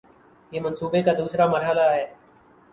[0.51, 2.05] یہ منصوبے کا دوسرا مرحلہ ہے